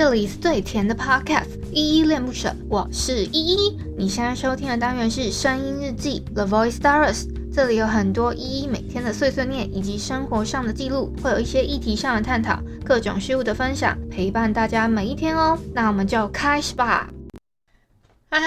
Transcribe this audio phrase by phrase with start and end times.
[0.00, 3.78] 这里是最甜的 Podcast，依依恋不舍，我是依依。
[3.98, 15.58] 你现在收听的单元是声音日记 The Voice Diaries，这里有很多依依每天的碎碎念以及生活上的记录，会有一些议题上的探讨，各种事物的分享，陪伴大家每一天哦。
[15.74, 17.10] 那我们就开始吧。
[18.30, 18.40] 嗨，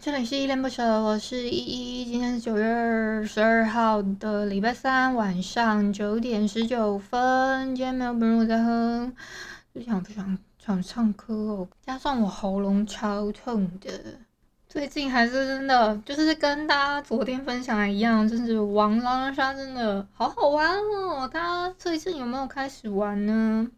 [0.00, 2.04] 这里是依恋不舍，我是依依。
[2.04, 7.74] 今天是九月十二号的礼拜三晚上九点十九分。
[7.74, 9.12] 今天没有本人我在哼，
[9.74, 11.68] 就想不想想唱歌哦？
[11.80, 14.18] 加上我喉咙超痛的，
[14.68, 21.30] 最近还是真的就是跟大家昨天分享的一样，就是玩狼人杀真的好好玩哦。
[21.32, 23.70] 大家最近有没有开始玩呢？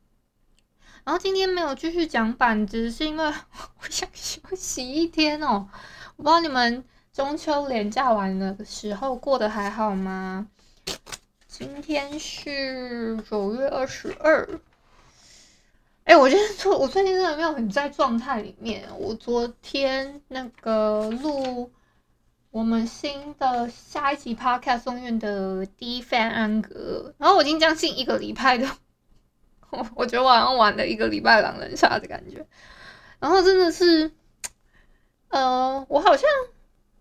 [1.04, 5.68] 然后今天没有继续讲板子，是因为我想休息一天哦。
[6.16, 6.82] 我不知道你们
[7.12, 10.48] 中秋连假完的时候过得还好吗？
[11.46, 14.58] 今天是九月二十二。
[16.08, 18.82] 哎，我觉得我最近真的没有很在状态里面。
[18.98, 21.70] 我昨天那个录
[22.50, 28.66] 我们新的下一集 Podcast 送院的第一番安格，然后我已经将近一个礼拜的。
[29.94, 32.46] 我觉得我好像玩了一个礼拜狼人杀的感觉，
[33.20, 34.10] 然后真的是，
[35.28, 36.26] 呃，我好像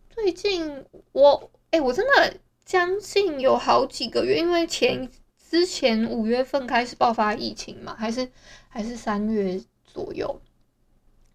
[0.09, 5.09] 最近我哎、我真的将近有好几个月，因为前
[5.49, 8.29] 之前五月份开始爆发疫情嘛，还是
[8.67, 10.41] 还是三月左右，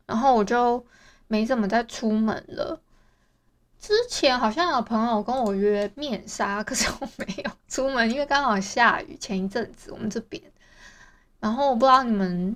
[0.05, 0.85] 然后我就
[1.29, 2.79] 没怎么再出门了。
[3.81, 9.17] 之前好像有朋友跟我约面杀，可是我没有出门，因为刚好下雨。
[9.17, 10.43] 前一阵子我们这边。
[11.41, 12.55] 然后我不知道你们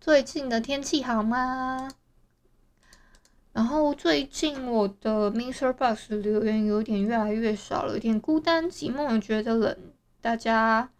[0.00, 1.90] 最近的天气好吗？
[3.52, 5.72] 然后最近我的 Mr.
[5.74, 9.76] Box 留言有点越来越少了，有点孤单寂寞，觉得冷。
[10.20, 10.90] 大家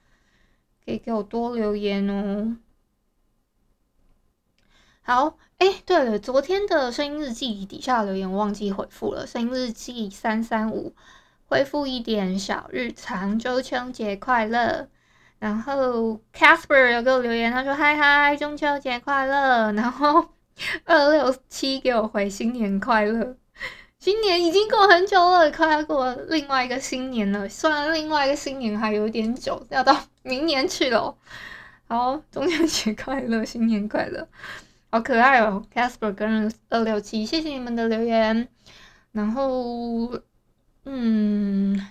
[0.84, 2.56] 可以给我多留言哦。
[5.02, 9.26] 好，哎，对了，昨天的声音日记底下留言忘记回复了。
[9.26, 10.94] 声音日记三三五，
[11.46, 14.88] 恢复一点小日常，中秋节快乐。
[15.38, 20.26] 然后 Casper 有给我留言，他说：“嗨嗨，中秋节快乐。”然后
[20.84, 23.36] 二六七给我回新年快乐。
[24.04, 27.48] 今年已经过很久了，快要过另外一个新年了。
[27.48, 31.16] 虽然另外一个新年还有点久，要到明年去了。
[31.88, 34.28] 好，中秋节快乐，新年快乐，
[34.90, 38.46] 好可爱哦，Casper 跟二六七，谢谢你们的留言。
[39.12, 40.20] 然后，
[40.84, 41.88] 嗯，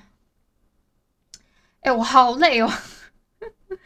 [1.81, 2.71] 哎，我好累哦。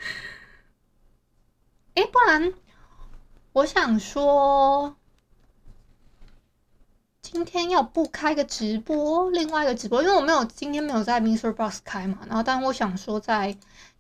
[1.96, 2.54] 哎，不然
[3.54, 4.98] 我想说，
[7.48, 11.54] 天要不开个直播，另外一个直播，因为我没有今天没有在 Mr.
[11.54, 13.56] Box 开嘛，然后但我想说在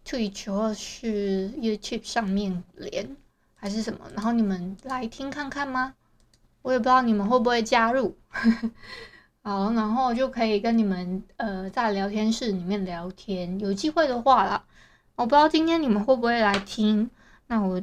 [0.06, 3.16] Twitch 或是 YouTube 上面连
[3.56, 5.94] 还是什么，然后你们来听看看吗？
[6.62, 8.16] 我也不知道你们会不会加入，
[9.42, 14.64] 好，然后就可以跟你们呃在聊天室里面聊天，有机会的话啦。
[15.16, 17.10] 我不知道今天你们会不会来听，
[17.48, 17.82] 那我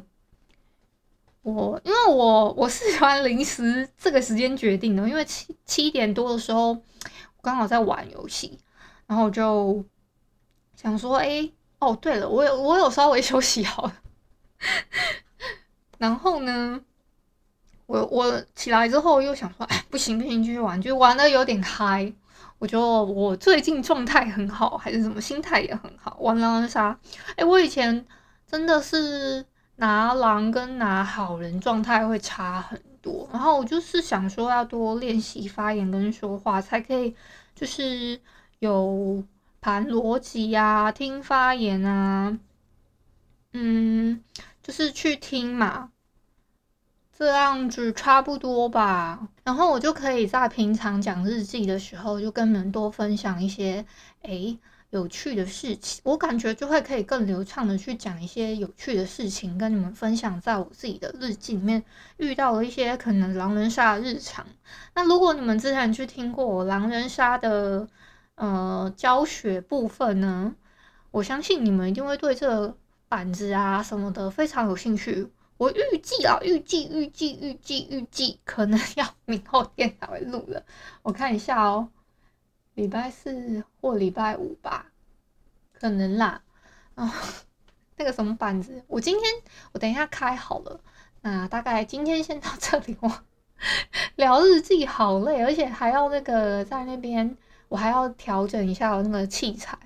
[1.44, 8.58] 我因为我我是喜欢临时这个时间决定的，因为七七点多的时候我刚好在玩游戏，
[9.06, 9.84] 然后我就
[10.74, 13.94] 想说，哎、哦对了，我有我有稍微休息好了，
[15.98, 16.80] 然后呢，
[17.84, 22.10] 我我起来之后又想说，哎，不行不行，继续玩，就玩的有点嗨。
[22.58, 26.16] 我觉得我最近状态很好，还是什么心态也很好。
[26.20, 26.98] 玩狼人杀，
[27.36, 28.06] 哎，我以前
[28.46, 29.44] 真的是
[29.76, 33.28] 拿狼跟拿好人状态会差很多。
[33.32, 37.14] 然后我就是想说要多练习发言跟说话，才可以
[37.54, 38.20] 就是
[38.58, 39.22] 有
[39.60, 42.38] 盘逻辑啊，听发言啊，
[43.52, 44.22] 嗯，
[44.62, 45.90] 就是去听嘛。
[47.16, 53.86] 这样子差不多吧，然后我就可以在平常讲日记的时候，就跟你们多分享一些
[54.22, 54.58] 诶
[54.98, 56.00] 有趣的事情。
[56.04, 61.84] 我感觉就会可以更流畅的去讲一些有趣的事情，跟你们分享在我自己的日记里面
[62.16, 64.46] 遇到了一些可能狼人杀的日常。
[64.94, 67.88] 那如果你们之前去听过我狼人杀的
[68.36, 70.54] 呃教学部分呢，
[71.10, 72.76] 我相信你们一定会对这个
[73.08, 75.28] 板子啊什么的非常有兴趣。
[75.56, 80.60] 我预计啊，预计预计预计预计可能要 明后天才会录了。
[81.02, 81.88] 我看一下哦，
[82.74, 84.86] 礼拜四或礼拜五吧，
[85.72, 86.42] 可能啦。
[86.94, 87.12] 啊、
[87.96, 89.32] 那个什么板子，我今天
[89.72, 90.80] 我等一下开好了。
[91.22, 92.96] 那大概今天先到这里。
[93.00, 93.22] 哦
[94.16, 97.36] 聊日记好累，而且还要那个在那边，
[97.68, 99.78] 我还要调整一下那个器材。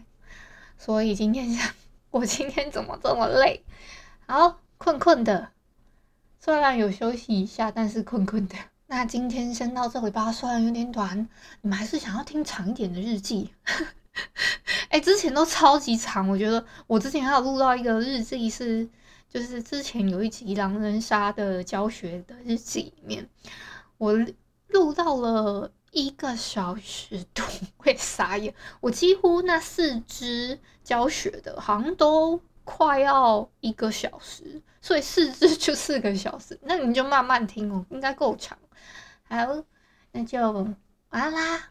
[0.78, 1.72] 所以今天想，
[2.10, 3.62] 我今天怎么这么累？
[4.26, 5.50] 好，困困的。
[6.40, 8.56] 虽然有休息一下，但是困困的。
[8.90, 11.28] 那今天先到这里吧，虽然有点短，
[11.60, 13.52] 你们还是想要听长一点的日记？
[14.88, 18.88] 哎、欸，之前都超级长，我觉得我之前还有录到一个日记是，
[19.28, 23.28] 就是之前有一集狼人杀的教学的日记里面，
[23.98, 24.14] 我
[24.68, 27.44] 录到了一个小时多，
[27.76, 28.54] 会傻眼。
[28.80, 32.40] 我几乎那四支教学的，好像都
[32.70, 38.58] 快要一个小时，所以四支就四个小时，那你就慢慢听哦，应该够长。
[39.22, 39.36] 好，
[40.12, 40.76] 那就晚
[41.08, 41.70] 安啦。